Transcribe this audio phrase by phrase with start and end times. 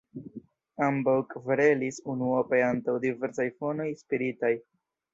[0.85, 4.57] Ambaŭ kverelis, unuope antaŭ diversaj fonoj spiritaj.